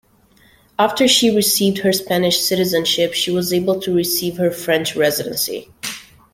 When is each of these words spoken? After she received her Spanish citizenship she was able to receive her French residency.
After 0.79 1.07
she 1.07 1.29
received 1.35 1.77
her 1.83 1.93
Spanish 1.93 2.41
citizenship 2.41 3.13
she 3.13 3.29
was 3.29 3.53
able 3.53 3.79
to 3.81 3.93
receive 3.93 4.37
her 4.37 4.49
French 4.49 4.95
residency. 4.95 5.69